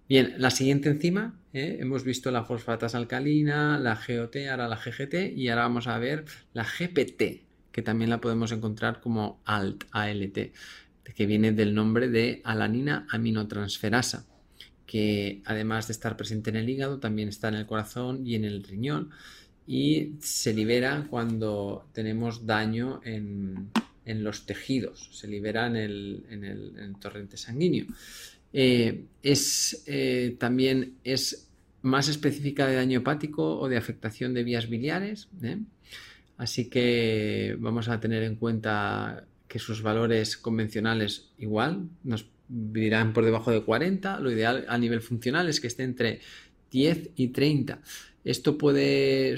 Bien, 0.08 0.36
la 0.38 0.52
siguiente 0.52 0.90
enzima, 0.90 1.40
¿eh? 1.52 1.78
hemos 1.80 2.04
visto 2.04 2.30
la 2.32 2.46
fosfatasa 2.46 2.98
alcalina, 2.98 3.80
la 3.80 3.96
GOT, 3.96 4.36
ahora 4.50 4.68
la 4.68 4.78
GGT 4.78 5.36
y 5.36 5.50
ahora 5.50 5.64
vamos 5.64 5.88
a 5.88 5.98
ver 5.98 6.26
la 6.54 6.64
GPT, 6.64 7.42
que 7.76 7.82
también 7.82 8.10
la 8.10 8.22
podemos 8.22 8.54
encontrar 8.54 9.02
como 9.02 9.42
ALT, 9.44 9.84
ALT, 9.92 10.38
que 11.14 11.26
viene 11.26 11.52
del 11.52 11.76
nombre 11.76 12.08
de 12.08 12.40
alanina 12.46 13.06
aminotransferasa, 13.12 14.26
que 14.86 15.42
además 15.44 15.88
de 15.88 15.92
estar 15.92 16.16
presente 16.16 16.52
en 16.52 16.56
el 16.56 16.70
hígado, 16.70 17.02
también 17.02 17.28
está 17.28 17.50
en 17.50 17.56
el 17.56 17.66
corazón 17.66 18.26
y 18.26 18.36
en 18.36 18.46
el 18.46 18.64
riñón 18.64 19.10
y 19.68 20.14
se 20.22 20.54
libera 20.54 21.06
cuando 21.10 21.86
tenemos 21.92 22.46
daño 22.46 23.02
en, 23.04 23.72
los 24.06 24.46
tejidos, 24.46 25.10
se 25.12 25.28
libera 25.28 25.68
en 25.68 25.76
el, 25.76 26.96
torrente 27.02 27.36
sanguíneo. 27.36 27.88
Eh, 28.54 29.04
es, 29.22 29.84
eh, 29.86 30.38
también 30.40 30.94
es 31.04 31.50
más 31.82 32.08
específica 32.08 32.68
de 32.68 32.76
daño 32.76 33.00
hepático 33.00 33.60
o 33.60 33.68
de 33.68 33.76
afectación 33.76 34.34
de 34.34 34.46
vías 34.46 34.70
biliares. 34.70 35.28
¿eh? 35.44 35.58
Así 36.38 36.70
que 36.70 37.56
vamos 37.60 37.88
a 37.88 38.00
tener 38.00 38.24
en 38.24 38.36
cuenta 38.36 39.26
que 39.48 39.60
sus 39.60 39.82
valores 39.82 40.38
convencionales 40.38 41.30
igual 41.38 41.90
nos 42.04 42.28
dirán 42.48 43.14
por 43.14 43.26
debajo 43.26 43.52
de 43.52 43.62
40. 43.62 44.20
Lo 44.20 44.32
ideal 44.32 44.66
a 44.68 44.78
nivel 44.78 45.02
funcional 45.02 45.48
es 45.48 45.60
que 45.60 45.68
esté 45.68 45.84
entre 45.84 46.20
10 46.72 47.12
y 47.16 47.30
30. 47.30 47.80
Esto 48.24 48.58
puede, 48.58 49.36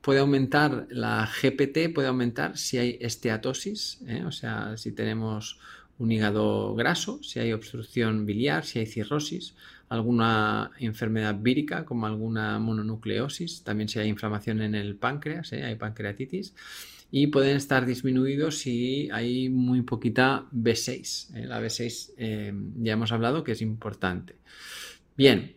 puede 0.00 0.20
aumentar, 0.20 0.86
la 0.90 1.26
GPT 1.26 1.92
puede 1.92 2.08
aumentar 2.08 2.56
si 2.56 2.78
hay 2.78 2.98
esteatosis, 3.00 4.00
¿eh? 4.06 4.22
o 4.24 4.32
sea, 4.32 4.76
si 4.76 4.92
tenemos 4.92 5.58
un 5.98 6.10
hígado 6.10 6.74
graso, 6.74 7.22
si 7.22 7.40
hay 7.40 7.52
obstrucción 7.52 8.26
biliar, 8.26 8.64
si 8.64 8.78
hay 8.78 8.86
cirrosis, 8.86 9.54
alguna 9.92 10.70
enfermedad 10.78 11.36
vírica 11.38 11.84
como 11.84 12.06
alguna 12.06 12.58
mononucleosis, 12.58 13.62
también 13.62 13.90
si 13.90 13.98
hay 13.98 14.08
inflamación 14.08 14.62
en 14.62 14.74
el 14.74 14.96
páncreas, 14.96 15.52
¿eh? 15.52 15.64
hay 15.64 15.74
pancreatitis, 15.74 16.54
y 17.10 17.26
pueden 17.26 17.58
estar 17.58 17.84
disminuidos 17.84 18.56
si 18.56 19.10
hay 19.12 19.50
muy 19.50 19.82
poquita 19.82 20.46
B6. 20.50 21.36
¿eh? 21.36 21.46
La 21.46 21.60
B6 21.60 22.14
eh, 22.16 22.54
ya 22.78 22.94
hemos 22.94 23.12
hablado 23.12 23.44
que 23.44 23.52
es 23.52 23.60
importante. 23.60 24.36
Bien, 25.14 25.56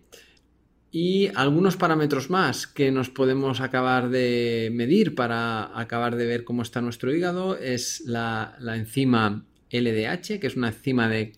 y 0.92 1.30
algunos 1.36 1.78
parámetros 1.78 2.30
más 2.30 2.68
que 2.68 2.92
nos 2.92 3.10
podemos 3.10 3.62
acabar 3.62 4.10
de 4.10 4.70
medir 4.74 5.16
para 5.16 5.80
acabar 5.80 6.18
de 6.18 6.26
ver 6.26 6.44
cómo 6.44 6.62
está 6.62 6.82
nuestro 6.82 7.16
hígado 7.16 7.58
es 7.58 8.04
la, 8.06 8.58
enzima 8.76 9.46
LDH, 9.72 10.42
que 10.42 10.48
es 10.48 10.58
una 10.58 10.68
enzima 10.68 11.08
de, 11.08 11.32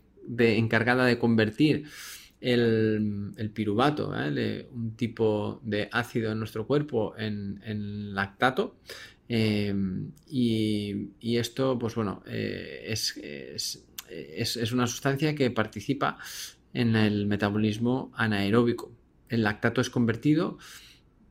encargada 0.57 1.05
de 1.05 1.19
convertir 1.19 1.85
el, 2.53 3.51
piruvato, 3.53 4.13
un 4.71 4.95
tipo 4.95 5.59
de 5.63 5.89
ácido 5.91 6.31
en 6.31 6.39
nuestro 6.39 6.65
cuerpo, 6.65 7.15
en, 7.17 8.13
lactato. 8.13 8.77
Em, 9.29 10.11
y, 10.27 11.37
esto, 11.37 11.77
pues 11.77 11.95
bueno, 11.95 12.23
eh, 12.25 12.85
es, 12.87 13.17
es, 14.09 14.71
una 14.71 14.87
sustancia 14.87 15.35
que 15.35 15.51
participa 15.51 16.17
en 16.73 16.95
el 16.95 17.27
metabolismo 17.27 18.11
anaeróbico. 18.15 18.91
El 19.29 19.43
lactato 19.43 19.81
es 19.81 19.89
convertido 19.89 20.57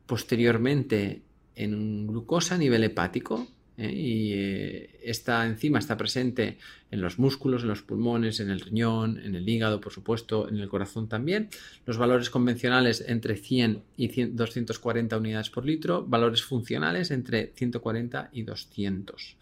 posteriormente 0.05 1.23
en 1.55 2.07
glucosa 2.07 2.55
a 2.55 2.57
nivel 2.59 2.83
hepático 2.83 3.47
¿eh? 3.77 3.91
y 3.91 4.33
eh, 4.33 4.99
esta 5.03 5.45
enzima 5.45 5.79
está 5.79 5.97
presente 5.97 6.57
en 6.91 7.01
los 7.01 7.19
músculos, 7.19 7.63
en 7.63 7.69
los 7.69 7.81
pulmones, 7.81 8.39
en 8.39 8.49
el 8.49 8.61
riñón, 8.61 9.19
en 9.23 9.35
el 9.35 9.47
hígado, 9.47 9.79
por 9.81 9.93
supuesto, 9.93 10.49
en 10.49 10.57
el 10.57 10.69
corazón 10.69 11.07
también. 11.07 11.49
Los 11.85 11.97
valores 11.97 12.29
convencionales 12.29 13.03
entre 13.07 13.35
100 13.35 13.81
y 13.97 14.07
240 14.07 15.17
unidades 15.17 15.49
por 15.49 15.65
litro, 15.65 16.05
valores 16.05 16.43
funcionales 16.43 17.11
entre 17.11 17.53
140 17.55 18.29
y 18.31 18.43
200. 18.43 19.37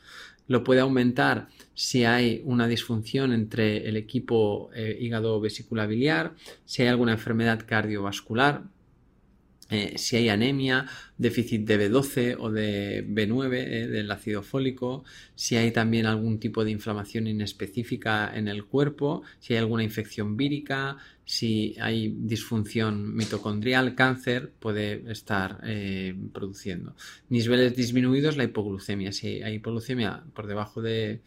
Lo 0.48 0.64
puede 0.64 0.82
aumentar 0.82 1.48
si 1.74 2.06
hay 2.06 2.42
una 2.46 2.68
disfunción 2.68 3.34
entre 3.34 3.88
el 3.90 3.98
equipo 3.98 4.70
eh, 4.76 4.96
hígado 5.00 5.40
vesícula 5.40 5.88
biliar, 5.88 6.34
si 6.66 6.84
hay 6.84 6.90
alguna 6.90 7.14
enfermedad 7.14 7.66
cardiovascular, 7.66 8.64
eh, 9.70 9.98
si 9.98 10.16
hay 10.16 10.30
anemia, 10.30 10.86
déficit 11.18 11.66
de 11.66 11.90
B12 11.90 12.38
o 12.40 12.52
de 12.52 13.04
B9, 13.08 13.54
eh, 13.56 13.88
del 13.88 14.12
ácido 14.12 14.44
fólico, 14.44 15.04
si 15.34 15.56
hay 15.56 15.72
también 15.72 16.06
algún 16.06 16.40
tipo 16.40 16.64
de 16.64 16.70
inflamación 16.70 17.26
inespecífica 17.26 18.32
en 18.36 18.48
el 18.48 18.66
cuerpo, 18.66 19.24
si 19.40 19.54
hay 19.54 19.60
alguna 19.60 19.84
infección 19.84 20.38
vírica, 20.38 20.98
si 21.26 21.76
hay 21.82 22.16
disfunción 22.16 23.16
mitocondrial, 23.16 23.96
cáncer, 23.96 24.52
puede 24.60 25.12
estar 25.12 25.60
eh, 25.64 26.16
produciendo. 26.32 26.96
Niveles 27.30 27.76
disminuidos, 27.76 28.38
la 28.38 28.44
hipoglucemia. 28.44 29.12
Si 29.12 29.42
hay 29.42 29.56
hipoglucemia 29.56 30.24
por 30.36 30.46
debajo 30.46 30.84
de, 30.84 31.22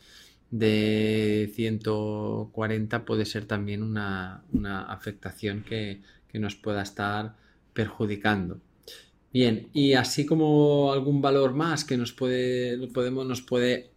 de 0.52 1.50
140, 1.56 3.04
puede 3.04 3.24
ser 3.24 3.46
también 3.46 3.82
una, 3.82 4.44
afectación 4.88 5.64
que, 5.64 6.02
que 6.28 6.38
nos 6.38 6.54
pueda 6.54 6.82
estar 6.82 7.47
perjudicando. 7.78 8.60
Bien, 9.32 9.68
y 9.72 9.92
así 9.92 10.26
como 10.26 10.92
algún 10.92 11.22
valor 11.22 11.54
más 11.54 11.84
que 11.84 11.96
nos 11.96 12.12
puede, 12.12 12.88
podemos, 12.88 13.24
nos 13.24 13.40
puede 13.40 13.90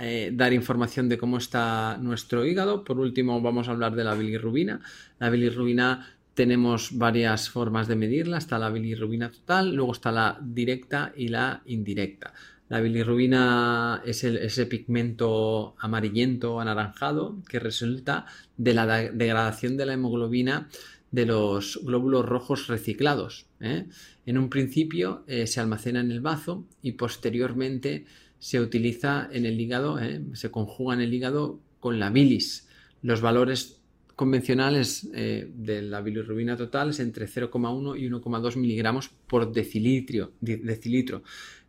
eh, 0.00 0.32
dar 0.34 0.52
información 0.52 1.08
de 1.08 1.18
cómo 1.18 1.38
está 1.38 1.98
nuestro 2.00 2.44
hígado. 2.44 2.82
Por 2.82 2.98
último, 2.98 3.40
vamos 3.40 3.68
a 3.68 3.70
hablar 3.70 3.94
de 3.94 4.02
la 4.02 4.16
bilirrubina. 4.16 4.80
La 5.20 5.30
bilirrubina 5.30 6.16
tenemos 6.34 6.98
varias 6.98 7.48
formas 7.48 7.86
de 7.86 7.94
medirla. 7.94 8.38
Está 8.38 8.58
la 8.58 8.70
bilirrubina 8.70 9.30
total, 9.30 9.72
luego 9.72 9.92
está 9.92 10.10
la 10.10 10.36
directa 10.42 11.12
y 11.16 11.28
la 11.28 11.62
indirecta. 11.66 12.34
La 12.68 12.80
bilirrubina 12.80 14.02
es 14.04 14.24
ese 14.24 14.66
pigmento 14.66 15.76
amarillento, 15.78 16.60
anaranjado, 16.60 17.36
que 17.48 17.60
resulta 17.60 18.26
de 18.56 18.74
la 18.74 18.84
degradación 19.12 19.76
de 19.76 19.86
la 19.86 19.92
hemoglobina 19.94 20.68
de 21.10 21.26
los 21.26 21.80
glóbulos 21.82 22.26
rojos 22.26 22.66
reciclados. 22.66 23.46
¿eh? 23.60 23.86
En 24.26 24.38
un 24.38 24.50
principio 24.50 25.24
eh, 25.26 25.46
se 25.46 25.60
almacena 25.60 26.00
en 26.00 26.10
el 26.10 26.20
bazo 26.20 26.64
y 26.82 26.92
posteriormente 26.92 28.04
se 28.38 28.60
utiliza 28.60 29.28
en 29.32 29.46
el 29.46 29.60
hígado, 29.60 29.98
¿eh? 29.98 30.22
se 30.34 30.50
conjuga 30.50 30.94
en 30.94 31.00
el 31.00 31.12
hígado 31.12 31.60
con 31.80 31.98
la 31.98 32.10
bilis. 32.10 32.68
Los 33.02 33.20
valores 33.20 33.80
convencionales 34.16 35.08
de 35.12 35.82
la 35.82 36.00
bilirrubina 36.00 36.56
total 36.56 36.90
es 36.90 36.98
entre 36.98 37.28
0,1 37.28 37.96
y 37.96 38.10
1,2 38.10 38.56
miligramos 38.56 39.10
por 39.28 39.52
decilitro. 39.52 41.22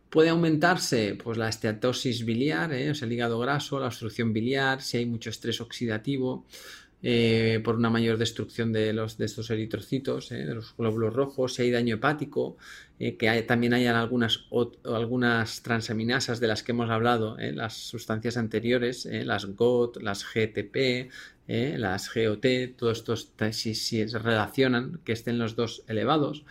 Puede 0.08 0.30
aumentarse 0.30 1.16
pues, 1.22 1.38
la 1.38 1.48
esteatosis 1.48 2.24
biliar, 2.24 2.72
o 2.90 2.94
sea, 2.96 3.06
el 3.06 3.12
hígado 3.12 3.38
graso, 3.38 3.78
la 3.78 3.86
obstrucción 3.86 4.32
biliar, 4.32 4.82
si 4.82 4.96
hay 4.96 5.06
mucho 5.06 5.30
estrés 5.30 5.60
oxidativo, 5.60 6.44
eh, 7.02 7.60
por 7.64 7.76
una 7.76 7.88
mayor 7.88 8.18
destrucción 8.18 8.72
de, 8.72 8.92
los, 8.92 9.16
de 9.16 9.24
estos 9.24 9.50
eritrocitos, 9.50 10.32
eh, 10.32 10.44
de 10.44 10.54
los 10.54 10.76
glóbulos 10.76 11.14
rojos, 11.14 11.54
si 11.54 11.62
hay 11.62 11.70
daño 11.70 11.94
hepático, 11.94 12.56
eh, 12.98 13.16
que 13.16 13.42
también 13.42 13.72
hayan 13.72 13.96
algunas, 13.96 14.46
algunas 14.84 15.62
transaminasas 15.62 16.40
de 16.40 16.46
las 16.46 16.62
que 16.62 16.72
hemos 16.72 16.90
hablado, 16.90 17.36
las 17.38 17.74
sustancias 17.74 18.36
anteriores, 18.36 19.08
las 19.10 19.46
GOT, 19.46 20.02
las 20.02 20.24
GTP, 20.24 21.10
las 21.48 22.12
GOT, 22.14 22.76
todos 22.76 22.98
estos 22.98 23.32
si, 23.52 23.74
si 23.74 24.04
relacionan, 24.04 25.00
que 25.04 25.12
estén 25.12 25.38
los 25.38 25.56
dos 25.56 25.82
elevados. 25.88 26.44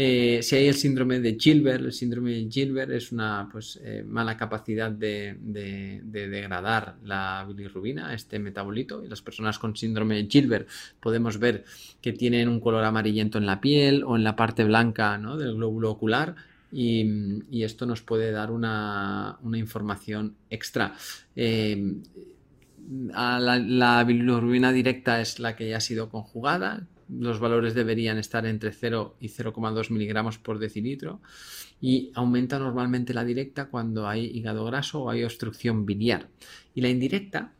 Eh, 0.00 0.44
si 0.44 0.54
hay 0.54 0.68
el 0.68 0.76
síndrome 0.76 1.18
de 1.18 1.36
Gilbert, 1.36 1.84
el 1.84 1.92
síndrome 1.92 2.30
de 2.30 2.48
Gilbert 2.48 2.92
es 2.92 3.10
una 3.10 3.48
pues, 3.50 3.80
eh, 3.82 4.04
mala 4.06 4.36
capacidad 4.36 4.92
de, 4.92 5.36
degradar 5.40 6.94
la 7.02 7.44
bilirrubina, 7.48 8.14
este 8.14 8.38
metabolito, 8.38 9.02
y 9.02 9.08
las 9.08 9.22
personas 9.22 9.58
con 9.58 9.74
síndrome 9.74 10.14
de 10.14 10.28
Gilbert 10.30 10.68
podemos 11.00 11.40
ver 11.40 11.64
que 12.00 12.12
tienen 12.12 12.48
un 12.48 12.60
color 12.60 12.84
amarillento 12.84 13.38
en 13.38 13.46
la 13.46 13.60
piel 13.60 14.04
o 14.04 14.14
en 14.14 14.22
la 14.22 14.36
parte 14.36 14.62
blanca 14.62 15.18
del 15.36 15.56
glóbulo 15.56 15.90
ocular. 15.90 16.36
Y, 16.70 17.64
esto 17.64 17.84
nos 17.84 18.00
puede 18.00 18.30
dar 18.30 18.52
una, 18.52 19.40
información 19.54 20.36
extra. 20.48 20.94
Eh, 21.34 21.96
la, 23.08 23.58
la 23.58 24.04
bilirrubina 24.04 24.70
directa 24.70 25.20
es 25.20 25.40
la 25.40 25.56
que 25.56 25.70
ya 25.70 25.78
ha 25.78 25.80
sido 25.80 26.08
conjugada, 26.08 26.86
los 27.08 27.40
valores 27.40 27.74
deberían 27.74 28.18
estar 28.18 28.46
entre 28.46 28.72
0 28.72 29.16
y 29.20 29.28
0,2 29.28 29.90
miligramos 29.90 30.38
por 30.38 30.58
decilitro 30.58 31.20
y 31.80 32.10
aumenta 32.14 32.58
normalmente 32.58 33.14
la 33.14 33.24
directa 33.24 33.66
cuando 33.66 34.08
hay 34.08 34.26
hígado 34.26 34.64
graso 34.64 35.02
o 35.02 35.10
hay 35.10 35.24
obstrucción 35.24 35.86
biliar. 35.86 36.28
Y 36.74 36.80
la 36.80 36.88
indirecta, 36.88 37.52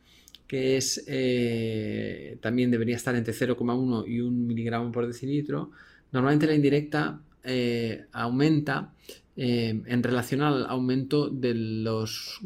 que 0.47 0.77
es 0.77 1.03
eh, 1.07 2.37
también 2.41 2.71
debería 2.71 2.95
estar 2.95 3.15
entre 3.15 3.33
0,1 3.33 4.07
y 4.07 4.19
1 4.21 4.31
miligramo 4.31 4.91
por 4.91 5.07
decilitro, 5.07 5.71
normalmente 6.11 6.47
la 6.47 6.55
indirecta 6.55 7.21
eh, 7.43 8.05
aumenta 8.11 8.93
eh, 9.41 9.81
en 9.85 10.03
relación 10.03 10.41
al 10.41 10.65
aumento 10.65 11.29
de 11.29 11.53
los 11.53 12.41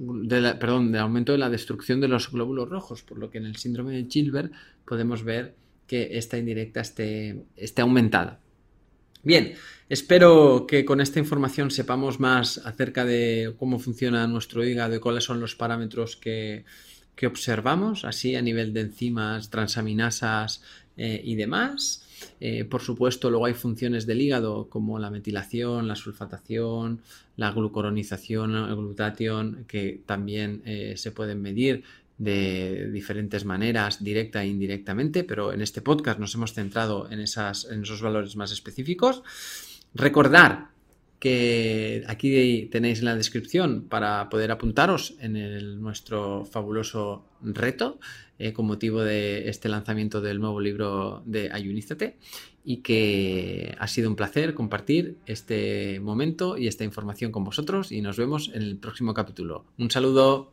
perdón, 0.59 0.91
del 0.91 1.01
aumento 1.01 1.31
de 1.31 1.39
la 1.39 1.49
destrucción 1.49 1.99
de 1.99 2.07
los 2.07 2.31
glóbulos 2.31 2.69
rojos, 2.69 3.01
por 3.01 3.17
lo 3.17 3.31
que 3.31 3.39
en 3.39 3.45
el 3.45 3.55
síndrome 3.55 3.93
de 3.93 4.05
Gilbert 4.07 4.53
podemos 4.85 5.23
ver 5.23 5.55
que 5.93 6.17
esta 6.17 6.39
indirecta 6.39 6.81
esté, 6.81 7.43
esté 7.55 7.83
aumentada. 7.83 8.39
Bien, 9.21 9.53
espero 9.89 10.65
que 10.67 10.85
con 10.85 11.01
esta 11.01 11.19
información 11.19 11.69
sepamos 11.69 12.19
más 12.19 12.57
acerca 12.65 13.05
de 13.05 13.53
cómo 13.59 13.77
funciona 13.77 14.25
nuestro 14.25 14.65
hígado 14.65 14.95
y 14.95 14.99
cuáles 14.99 15.23
son 15.23 15.39
los 15.39 15.53
parámetros 15.53 16.15
que, 16.15 16.65
observamos, 17.27 18.05
así 18.05 18.35
a 18.35 18.41
nivel 18.41 18.73
de 18.73 18.81
enzimas, 18.81 19.51
transaminasas 19.51 20.63
eh, 20.97 21.21
y 21.23 21.35
demás. 21.35 22.07
Eh, 22.39 22.65
por 22.65 22.81
supuesto, 22.81 23.29
luego 23.29 23.45
hay 23.45 23.53
funciones 23.53 24.07
del 24.07 24.21
hígado 24.21 24.69
como 24.69 24.97
la 24.97 25.11
metilación, 25.11 25.87
la 25.87 25.95
sulfatación, 25.95 27.01
la 27.37 27.51
glucoronización, 27.51 28.55
el 28.55 28.75
glutatión, 28.75 29.65
que 29.67 30.01
también 30.07 30.63
eh, 30.65 30.95
se 30.97 31.11
pueden 31.11 31.39
medir 31.39 31.83
de 32.23 32.89
diferentes 32.91 33.43
maneras, 33.45 34.03
directa 34.03 34.43
e 34.43 34.47
indirectamente, 34.47 35.23
pero 35.23 35.51
en 35.51 35.61
este 35.61 35.81
podcast 35.81 36.19
nos 36.19 36.33
hemos 36.35 36.53
centrado 36.53 37.11
en, 37.11 37.19
esas, 37.19 37.65
en 37.65 37.83
esos 37.83 38.01
valores 38.01 38.35
más 38.35 38.51
específicos. 38.51 39.23
Recordar 39.93 40.71
que 41.19 42.03
aquí 42.07 42.67
tenéis 42.71 42.99
en 42.99 43.05
la 43.05 43.15
descripción 43.15 43.87
para 43.87 44.29
poder 44.29 44.51
apuntaros 44.51 45.15
en 45.19 45.81
nuestro 45.81 46.45
fabuloso 46.45 47.25
reto 47.41 47.99
eh, 48.39 48.51
con 48.51 48.65
motivo 48.65 49.01
de 49.01 49.47
este 49.47 49.69
lanzamiento 49.69 50.19
del 50.19 50.39
nuevo 50.39 50.59
libro 50.59 51.23
de 51.25 51.49
Ayunízate 51.51 52.17
y 52.65 52.77
que 52.77 53.75
ha 53.79 53.87
sido 53.87 54.09
un 54.09 54.15
placer 54.15 54.53
compartir 54.53 55.17
este 55.25 55.99
momento 55.99 56.57
y 56.57 56.67
esta 56.67 56.83
información 56.83 57.31
con 57.31 57.43
vosotros 57.43 57.91
y 57.91 58.01
nos 58.01 58.17
vemos 58.17 58.49
en 58.53 58.61
el 58.63 58.77
próximo 58.77 59.13
capítulo. 59.13 59.65
Un 59.77 59.91
saludo. 59.91 60.52